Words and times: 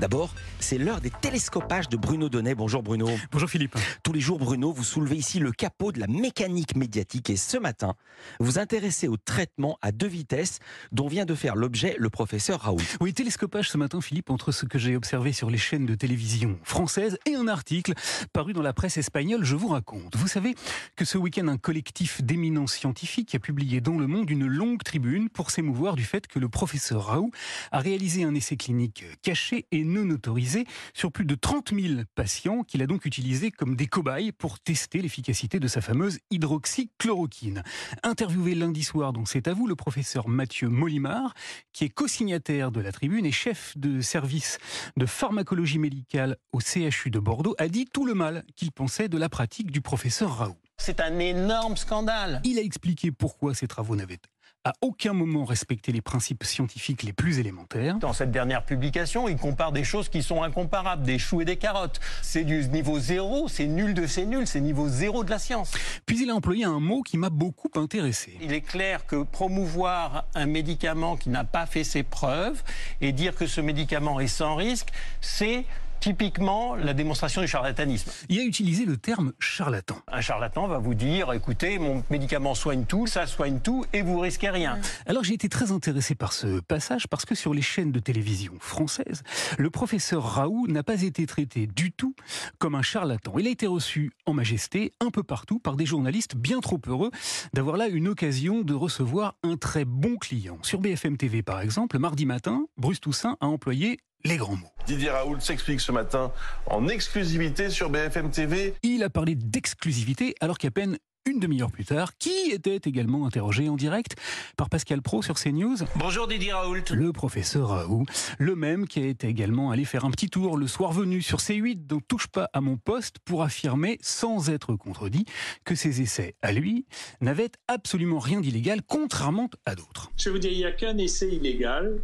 D'abord, 0.00 0.34
c'est 0.60 0.76
l'heure 0.76 1.00
des 1.00 1.08
télescopages 1.08 1.88
de 1.88 1.96
Bruno 1.96 2.28
Donnet. 2.28 2.54
Bonjour 2.54 2.82
Bruno. 2.82 3.08
Bonjour 3.32 3.48
Philippe. 3.48 3.74
Tous 4.02 4.12
les 4.12 4.20
jours, 4.20 4.38
Bruno, 4.38 4.70
vous 4.70 4.84
soulevez 4.84 5.16
ici 5.16 5.38
le 5.38 5.50
capot 5.50 5.92
de 5.92 5.98
la 5.98 6.06
mécanique 6.06 6.76
médiatique 6.76 7.30
et 7.30 7.36
ce 7.36 7.56
matin, 7.56 7.94
vous 8.38 8.58
intéressez 8.58 9.08
au 9.08 9.16
traitement 9.16 9.78
à 9.80 9.92
deux 9.92 10.08
vitesses 10.08 10.58
dont 10.92 11.08
vient 11.08 11.24
de 11.24 11.34
faire 11.34 11.56
l'objet 11.56 11.96
le 11.98 12.10
professeur 12.10 12.60
Raoult. 12.60 12.82
Oui, 13.00 13.14
télescopage 13.14 13.70
ce 13.70 13.78
matin, 13.78 14.02
Philippe, 14.02 14.28
entre 14.28 14.52
ce 14.52 14.66
que 14.66 14.78
j'ai 14.78 14.94
observé 14.94 15.32
sur 15.32 15.48
les 15.48 15.56
chaînes 15.56 15.86
de 15.86 15.94
télévision 15.94 16.58
françaises 16.62 17.16
et 17.24 17.34
un 17.34 17.48
article 17.48 17.94
paru 18.34 18.52
dans 18.52 18.62
la 18.62 18.74
presse 18.74 18.98
espagnole, 18.98 19.42
je 19.42 19.56
vous 19.56 19.68
raconte. 19.68 20.16
Vous 20.16 20.28
savez 20.28 20.54
que 20.96 21.06
ce 21.06 21.16
week-end, 21.16 21.48
un 21.48 21.56
collectif 21.56 22.22
d'éminents 22.22 22.66
scientifiques 22.66 23.34
a 23.34 23.38
publié 23.38 23.80
dans 23.80 23.96
Le 23.96 24.06
Monde 24.06 24.28
une 24.28 24.46
longue 24.46 24.82
tribune 24.82 25.30
pour 25.30 25.50
s'émouvoir 25.50 25.96
du 25.96 26.04
fait 26.04 26.26
que 26.26 26.38
le 26.38 26.50
professeur 26.50 27.06
Raoult 27.06 27.30
a 27.72 27.80
réalisé 27.80 28.24
un 28.24 28.34
essai 28.34 28.58
clinique 28.58 29.04
caché 29.22 29.45
et 29.52 29.84
non 29.84 30.10
autorisé 30.10 30.66
sur 30.94 31.12
plus 31.12 31.24
de 31.24 31.34
30 31.34 31.72
000 31.74 32.00
patients 32.14 32.64
qu'il 32.64 32.82
a 32.82 32.86
donc 32.86 33.04
utilisés 33.04 33.50
comme 33.50 33.76
des 33.76 33.86
cobayes 33.86 34.32
pour 34.32 34.58
tester 34.60 35.00
l'efficacité 35.00 35.60
de 35.60 35.68
sa 35.68 35.80
fameuse 35.80 36.18
hydroxychloroquine. 36.30 37.62
Interviewé 38.02 38.54
lundi 38.54 38.82
soir 38.82 39.12
dans 39.12 39.24
C'est 39.24 39.48
à 39.48 39.54
vous, 39.54 39.66
le 39.66 39.76
professeur 39.76 40.28
Mathieu 40.28 40.68
Molimard, 40.68 41.34
qui 41.72 41.84
est 41.84 41.88
co-signataire 41.88 42.72
de 42.72 42.80
la 42.80 42.92
tribune 42.92 43.26
et 43.26 43.32
chef 43.32 43.76
de 43.76 44.00
service 44.00 44.58
de 44.96 45.06
pharmacologie 45.06 45.78
médicale 45.78 46.36
au 46.52 46.60
CHU 46.60 47.10
de 47.10 47.18
Bordeaux, 47.18 47.54
a 47.58 47.68
dit 47.68 47.86
tout 47.86 48.06
le 48.06 48.14
mal 48.14 48.44
qu'il 48.56 48.72
pensait 48.72 49.08
de 49.08 49.18
la 49.18 49.28
pratique 49.28 49.70
du 49.70 49.80
professeur 49.80 50.38
Raoult. 50.38 50.56
C'est 50.78 51.00
un 51.00 51.18
énorme 51.18 51.76
scandale. 51.76 52.40
Il 52.44 52.58
a 52.58 52.62
expliqué 52.62 53.10
pourquoi 53.10 53.54
ces 53.54 53.66
travaux 53.66 53.96
n'avaient 53.96 54.18
à 54.66 54.72
aucun 54.80 55.12
moment 55.12 55.44
respecté 55.44 55.92
les 55.92 56.00
principes 56.00 56.42
scientifiques 56.42 57.04
les 57.04 57.12
plus 57.12 57.38
élémentaires. 57.38 57.98
Dans 57.98 58.12
cette 58.12 58.32
dernière 58.32 58.64
publication, 58.64 59.28
il 59.28 59.36
compare 59.36 59.70
des 59.70 59.84
choses 59.84 60.08
qui 60.08 60.24
sont 60.24 60.42
incomparables, 60.42 61.04
des 61.04 61.20
choux 61.20 61.40
et 61.40 61.44
des 61.44 61.54
carottes. 61.54 62.00
C'est 62.20 62.42
du 62.42 62.66
niveau 62.70 62.98
zéro, 62.98 63.46
c'est 63.46 63.68
nul 63.68 63.94
de 63.94 64.08
c'est 64.08 64.26
nul, 64.26 64.44
c'est 64.48 64.60
niveau 64.60 64.88
zéro 64.88 65.22
de 65.22 65.30
la 65.30 65.38
science. 65.38 65.70
Puis 66.04 66.20
il 66.20 66.30
a 66.30 66.34
employé 66.34 66.64
un 66.64 66.80
mot 66.80 67.02
qui 67.02 67.16
m'a 67.16 67.30
beaucoup 67.30 67.70
intéressé. 67.76 68.36
Il 68.42 68.52
est 68.52 68.60
clair 68.60 69.06
que 69.06 69.22
promouvoir 69.22 70.24
un 70.34 70.46
médicament 70.46 71.16
qui 71.16 71.28
n'a 71.28 71.44
pas 71.44 71.66
fait 71.66 71.84
ses 71.84 72.02
preuves 72.02 72.64
et 73.00 73.12
dire 73.12 73.36
que 73.36 73.46
ce 73.46 73.60
médicament 73.60 74.18
est 74.18 74.26
sans 74.26 74.56
risque, 74.56 74.88
c'est 75.20 75.64
typiquement 76.06 76.76
la 76.76 76.94
démonstration 76.94 77.40
du 77.40 77.48
charlatanisme. 77.48 78.08
Il 78.28 78.38
a 78.38 78.44
utilisé 78.44 78.84
le 78.84 78.96
terme 78.96 79.32
charlatan. 79.40 79.96
Un 80.06 80.20
charlatan 80.20 80.68
va 80.68 80.78
vous 80.78 80.94
dire, 80.94 81.32
écoutez, 81.32 81.80
mon 81.80 82.04
médicament 82.10 82.54
soigne 82.54 82.84
tout, 82.84 83.08
ça 83.08 83.26
soigne 83.26 83.58
tout, 83.58 83.84
et 83.92 84.02
vous 84.02 84.20
risquez 84.20 84.50
rien. 84.50 84.78
Alors 85.06 85.24
j'ai 85.24 85.34
été 85.34 85.48
très 85.48 85.72
intéressé 85.72 86.14
par 86.14 86.32
ce 86.32 86.60
passage 86.60 87.08
parce 87.08 87.24
que 87.24 87.34
sur 87.34 87.52
les 87.52 87.60
chaînes 87.60 87.90
de 87.90 87.98
télévision 87.98 88.52
françaises, 88.60 89.24
le 89.58 89.68
professeur 89.68 90.22
Raoult 90.22 90.68
n'a 90.68 90.84
pas 90.84 91.02
été 91.02 91.26
traité 91.26 91.66
du 91.66 91.90
tout 91.90 92.14
comme 92.58 92.76
un 92.76 92.82
charlatan. 92.82 93.36
Il 93.40 93.48
a 93.48 93.50
été 93.50 93.66
reçu 93.66 94.12
en 94.26 94.32
majesté 94.32 94.92
un 95.00 95.10
peu 95.10 95.24
partout 95.24 95.58
par 95.58 95.74
des 95.74 95.86
journalistes 95.86 96.36
bien 96.36 96.60
trop 96.60 96.80
heureux 96.86 97.10
d'avoir 97.52 97.76
là 97.76 97.88
une 97.88 98.06
occasion 98.06 98.62
de 98.62 98.74
recevoir 98.74 99.34
un 99.42 99.56
très 99.56 99.84
bon 99.84 100.14
client. 100.14 100.58
Sur 100.62 100.78
BFM 100.78 101.16
TV 101.16 101.42
par 101.42 101.60
exemple, 101.60 101.98
mardi 101.98 102.26
matin, 102.26 102.64
Bruce 102.76 103.00
Toussaint 103.00 103.36
a 103.40 103.46
employé 103.46 103.98
les 104.26 104.36
grands 104.36 104.56
mots. 104.56 104.70
Didier 104.86 105.10
Raoult 105.10 105.40
s'explique 105.40 105.80
ce 105.80 105.92
matin 105.92 106.32
en 106.66 106.88
exclusivité 106.88 107.70
sur 107.70 107.90
BFM 107.90 108.30
TV. 108.30 108.74
Il 108.82 109.02
a 109.02 109.10
parlé 109.10 109.34
d'exclusivité 109.34 110.34
alors 110.40 110.58
qu'à 110.58 110.70
peine 110.70 110.98
une 111.28 111.40
demi-heure 111.40 111.72
plus 111.72 111.84
tard, 111.84 112.16
qui 112.18 112.52
était 112.52 112.76
également 112.84 113.26
interrogé 113.26 113.68
en 113.68 113.74
direct 113.74 114.14
par 114.56 114.70
Pascal 114.70 115.02
Pro 115.02 115.22
sur 115.22 115.34
CNews. 115.34 115.78
Bonjour 115.96 116.28
Didier 116.28 116.52
Raoult. 116.52 116.84
Le 116.92 117.12
professeur 117.12 117.70
Raoult, 117.70 118.06
le 118.38 118.54
même 118.54 118.86
qui 118.86 119.00
a 119.00 119.06
été 119.06 119.26
également 119.26 119.72
allé 119.72 119.84
faire 119.84 120.04
un 120.04 120.12
petit 120.12 120.30
tour 120.30 120.56
le 120.56 120.68
soir 120.68 120.92
venu 120.92 121.22
sur 121.22 121.38
C8, 121.38 121.84
donc 121.84 122.06
touche 122.06 122.28
pas 122.28 122.48
à 122.52 122.60
mon 122.60 122.76
poste, 122.76 123.16
pour 123.24 123.42
affirmer, 123.42 123.98
sans 124.02 124.50
être 124.50 124.76
contredit, 124.76 125.24
que 125.64 125.74
ses 125.74 126.00
essais 126.00 126.36
à 126.42 126.52
lui 126.52 126.86
n'avaient 127.20 127.50
absolument 127.66 128.20
rien 128.20 128.40
d'illégal, 128.40 128.82
contrairement 128.86 129.50
à 129.64 129.74
d'autres. 129.74 130.12
Je 130.16 130.30
vous 130.30 130.38
dire, 130.38 130.52
il 130.52 130.58
n'y 130.58 130.64
a 130.64 130.70
qu'un 130.70 130.96
essai 130.96 131.28
illégal, 131.28 131.98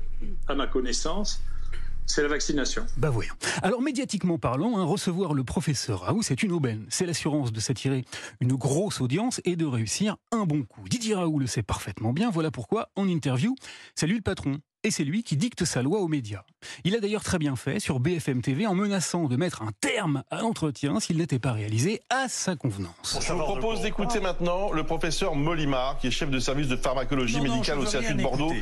à 0.48 0.56
ma 0.56 0.66
connaissance, 0.66 1.40
c'est 2.06 2.22
la 2.22 2.28
vaccination. 2.28 2.84
Bah 2.96 3.10
voyons. 3.10 3.34
Alors 3.62 3.80
médiatiquement 3.80 4.38
parlant, 4.38 4.78
hein, 4.78 4.84
recevoir 4.84 5.34
le 5.34 5.44
professeur 5.44 6.00
Raoult, 6.00 6.22
c'est 6.22 6.42
une 6.42 6.52
aubaine. 6.52 6.86
C'est 6.88 7.06
l'assurance 7.06 7.52
de 7.52 7.60
s'attirer 7.60 8.04
une 8.40 8.54
grosse 8.54 9.00
audience 9.00 9.40
et 9.44 9.56
de 9.56 9.64
réussir 9.64 10.16
un 10.30 10.44
bon 10.44 10.62
coup. 10.62 10.88
Didier 10.88 11.14
Raoult 11.14 11.38
le 11.38 11.46
sait 11.46 11.62
parfaitement 11.62 12.12
bien, 12.12 12.30
voilà 12.30 12.50
pourquoi, 12.50 12.90
en 12.96 13.08
interview, 13.08 13.54
salut 13.94 14.16
le 14.16 14.22
patron 14.22 14.58
et 14.84 14.91
c'est 14.91 15.04
lui 15.04 15.22
qui 15.22 15.37
dicte 15.37 15.65
sa 15.65 15.82
loi 15.82 16.00
aux 16.00 16.09
médias. 16.09 16.44
Il 16.84 16.94
a 16.94 17.00
d'ailleurs 17.00 17.25
très 17.25 17.38
bien 17.38 17.56
fait 17.56 17.81
sur 17.81 18.00
BFM 18.00 18.43
TV 18.43 18.66
en 18.66 18.75
menaçant 18.75 19.26
de 19.26 19.37
mettre 19.37 19.62
un 19.62 19.70
terme 19.81 20.22
à 20.31 20.41
l'entretien 20.41 21.00
s'il 21.00 21.19
n'était 21.19 21.38
pas 21.38 21.53
réalisé 21.53 22.03
à 22.10 22.28
sa 22.28 22.56
convenance. 22.56 23.19
Je 23.20 23.32
vous 23.32 23.38
propose 23.38 23.81
d'écouter 23.82 24.20
maintenant 24.20 24.72
le 24.72 24.84
professeur 24.84 25.34
Molimar, 25.34 25.98
qui 25.98 26.09
est 26.09 26.10
chef 26.10 26.31
de 26.31 26.38
service 26.38 26.69
de 26.69 26.76
pharmacologie 26.76 27.41
médicale 27.41 27.78
au 27.78 27.87
CHU 27.87 28.15
de 28.15 28.22
Bordeaux. 28.22 28.53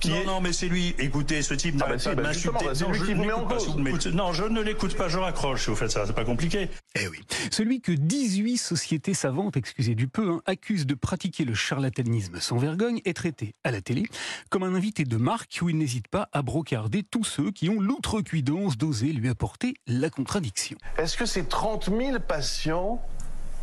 Qui 0.00 0.10
non, 0.10 0.24
non, 0.26 0.40
mais 0.40 0.52
c'est 0.52 0.68
lui. 0.68 0.94
Écoutez, 0.98 1.42
ce 1.42 1.54
type 1.54 1.76
ah 1.80 1.88
bah 1.88 1.98
si, 1.98 2.08
bah 2.08 2.32
c'est 2.74 2.86
lui 2.88 3.00
qui 3.00 3.14
vous 3.14 3.24
met 3.24 3.32
en 3.32 3.46
cause. 3.46 3.68
Non, 4.12 4.32
je 4.32 4.44
ne 4.44 4.60
l'écoute 4.60 4.96
pas, 4.96 5.08
je 5.08 5.18
raccroche 5.18 5.64
si 5.64 5.70
vous 5.70 5.76
faites 5.76 5.90
ça, 5.90 6.06
c'est 6.06 6.14
pas 6.14 6.24
compliqué. 6.24 6.68
Eh 6.94 7.08
oui. 7.08 7.18
Celui 7.50 7.80
que 7.80 7.92
18 7.92 8.56
sociétés 8.56 9.14
savantes, 9.14 9.56
excusez 9.56 9.94
du 9.94 10.08
peu, 10.08 10.30
hein, 10.30 10.42
accusent 10.46 10.86
de 10.86 10.94
pratiquer 10.94 11.44
le 11.44 11.54
charlatanisme 11.54 12.40
sans 12.40 12.56
vergogne 12.56 13.00
est 13.04 13.14
traité 13.14 13.54
à 13.64 13.70
la 13.70 13.80
télé 13.80 14.04
comme 14.48 14.62
un 14.62 14.74
invité 14.74 15.04
de 15.04 15.16
marque 15.16 15.50
n'hésite 15.78 16.08
pas 16.08 16.28
à 16.32 16.42
brocarder 16.42 17.02
tous 17.02 17.24
ceux 17.24 17.50
qui 17.50 17.68
ont 17.68 17.80
l'outrecuidance 17.80 18.76
d'oser 18.76 19.12
lui 19.12 19.28
apporter 19.28 19.74
la 19.86 20.10
contradiction. 20.10 20.76
Est-ce 20.98 21.16
que 21.16 21.26
ces 21.26 21.44
30 21.44 21.90
000 21.96 22.18
patients 22.20 23.00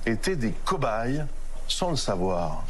étaient 0.05 0.35
des 0.35 0.53
cobayes 0.65 1.25
sans 1.67 1.91
le 1.91 1.97
savoir? 1.97 2.65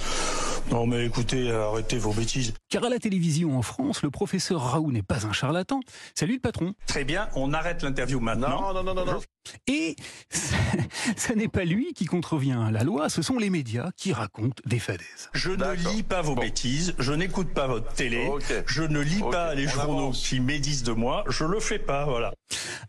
Non 0.71 0.85
mais 0.85 1.05
écoutez, 1.05 1.51
arrêtez 1.51 1.97
vos 1.97 2.13
bêtises. 2.13 2.53
Car 2.69 2.83
à 2.83 2.89
la 2.89 2.99
télévision 2.99 3.57
en 3.57 3.61
France, 3.61 4.01
le 4.03 4.09
professeur 4.09 4.61
Raoult 4.61 4.91
n'est 4.91 5.01
pas 5.01 5.25
un 5.25 5.31
charlatan, 5.31 5.79
c'est 6.13 6.25
lui 6.25 6.35
le 6.35 6.39
patron. 6.39 6.73
Très 6.85 7.05
bien, 7.05 7.29
on 7.35 7.53
arrête 7.53 7.83
l'interview 7.83 8.19
maintenant. 8.19 8.73
Non, 8.73 8.83
non, 8.83 8.93
non, 8.93 9.05
non. 9.05 9.19
Et 9.67 9.95
ce 11.17 11.33
n'est 11.33 11.47
pas 11.47 11.63
lui 11.63 11.93
qui 11.93 12.05
contrevient 12.05 12.57
à 12.67 12.71
la 12.71 12.83
loi, 12.83 13.09
ce 13.09 13.21
sont 13.21 13.37
les 13.37 13.49
médias 13.49 13.91
qui 13.95 14.11
racontent 14.13 14.61
des 14.65 14.79
fadaises. 14.79 15.29
Je 15.33 15.51
ne 15.51 15.71
lis 15.89 16.03
pas 16.03 16.21
vos 16.21 16.35
bêtises, 16.35 16.95
je 16.99 17.13
n'écoute 17.13 17.53
pas 17.53 17.67
votre 17.67 17.93
télé, 17.93 18.29
je 18.65 18.83
ne 18.83 18.99
lis 18.99 19.23
pas 19.31 19.55
les 19.55 19.67
journaux 19.67 20.11
qui 20.11 20.39
médisent 20.39 20.83
de 20.83 20.91
moi, 20.91 21.23
je 21.29 21.45
le 21.45 21.59
fais 21.59 21.79
pas, 21.79 22.05
voilà. 22.05 22.33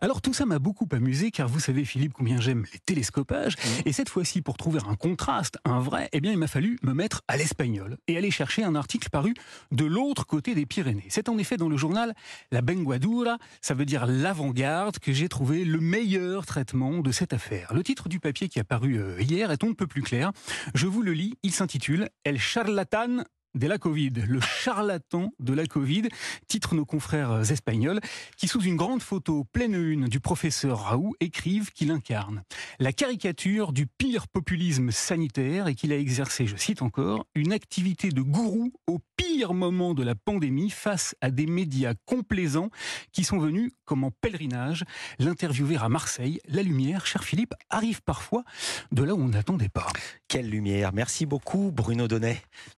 Alors 0.01 0.21
tout 0.21 0.33
ça 0.33 0.47
m'a 0.47 0.59
beaucoup 0.59 0.89
amusé 0.93 1.31
car 1.31 1.49
vous 1.49 1.61
savez 1.61 1.85
Philippe 1.85 2.13
combien 2.13 2.41
j'aime 2.41 2.65
les 2.73 2.79
télescopages 2.79 3.57
mmh. 3.57 3.89
et 3.89 3.93
cette 3.93 4.09
fois-ci 4.09 4.43
pour 4.43 4.57
trouver 4.57 4.81
un 4.89 4.95
contraste, 4.95 5.59
un 5.65 5.81
vrai, 5.81 6.09
eh 6.13 6.21
bien 6.21 6.33
il 6.33 6.39
m'a 6.39 6.47
fallu 6.47 6.79
me 6.83 6.93
mettre 6.93 7.23
à 7.29 7.37
l'espagnol 7.37 7.99
et 8.07 8.17
aller 8.17 8.31
chercher 8.31 8.65
un 8.65 8.75
article 8.75 9.11
paru 9.11 9.35
de 9.73 9.85
l'autre 9.85 10.27
côté 10.27 10.55
des 10.55 10.67
Pyrénées. 10.67 11.07
C'est 11.09 11.29
en 11.29 11.39
effet 11.39 11.57
dans 11.57 11.69
le 11.69 11.77
journal 11.77 12.15
La 12.53 12.63
Benguadura, 12.63 13.39
ça 13.61 13.75
veut 13.75 13.85
dire 13.85 14.07
l'avant-garde, 14.07 14.99
que 14.99 15.13
j'ai 15.13 15.29
trouvé 15.29 15.65
le 15.65 15.81
meilleur 15.81 16.47
traitement 16.47 16.99
de 16.99 17.13
cette 17.13 17.33
affaire. 17.33 17.73
Le 17.75 17.83
titre 17.83 18.09
du 18.09 18.21
papier 18.21 18.49
qui 18.49 18.61
a 18.61 18.65
paru 18.65 18.99
euh, 18.99 19.21
hier 19.21 19.51
est 19.51 19.65
on 19.65 19.69
ne 19.69 19.75
peut 19.75 19.87
plus 19.87 20.03
clair. 20.03 20.33
Je 20.75 20.87
vous 20.87 21.03
le 21.03 21.13
lis, 21.13 21.35
il 21.43 21.53
s'intitule 21.53 22.09
El 22.25 22.39
charlatan 22.39 23.25
de 23.55 23.67
la 23.67 23.79
Covid, 23.79 24.11
le 24.11 24.41
charlatan 24.41 25.33
de 25.39 25.53
la 25.53 25.67
Covid, 25.67 26.09
titre 26.47 26.75
nos 26.75 26.85
confrères 26.85 27.51
espagnols, 27.51 28.01
qui 28.37 28.49
sous 28.49 28.63
une 28.63 28.77
grande 28.77 29.03
photo 29.03 29.45
pleine 29.53 29.75
une 29.75 30.07
du 30.07 30.21
professeur 30.21 30.81
Raoult 30.81 31.15
écrivent 31.21 31.73
qu'il 31.73 31.91
incarne 31.91 32.43
la 32.79 32.93
caricature 32.93 33.73
du 33.73 33.87
pire 33.87 34.29
populisme 34.29 34.91
sanitaire 34.91 35.69
et 35.69 35.75
qu'il 35.75 35.93
a 35.93 35.99
exercé, 35.99 36.47
je 36.47 36.57
cite 36.57 36.83
encore, 36.83 37.27
une 37.35 37.53
activité 37.53 38.11
de 38.11 38.23
gourou 38.23 38.73
au 38.87 38.99
pire 39.17 39.55
moment 39.55 39.95
de 39.95 40.03
la 40.03 40.15
pandémie 40.15 40.71
face 40.71 41.15
à 41.21 41.31
des 41.31 41.47
médias 41.47 41.95
complaisants 42.07 42.71
qui 43.13 43.25
sont 43.25 43.39
venus 43.39 43.73
comme 43.85 44.05
en 44.05 44.11
pèlerinage 44.11 44.85
l'interviewer 45.19 45.77
à 45.77 45.89
Marseille. 45.89 46.41
La 46.47 46.63
lumière, 46.63 47.07
cher 47.07 47.25
Philippe, 47.25 47.55
arrive 47.71 48.03
parfois 48.03 48.45
de 48.93 49.03
là 49.03 49.15
où 49.15 49.21
on 49.21 49.29
n'attendait 49.29 49.69
pas. 49.69 49.87
Quelle 50.29 50.49
lumière 50.49 50.93
Merci 50.93 51.27
beaucoup 51.27 51.73
Bruno 51.73 52.09
Donnet. 52.09 52.43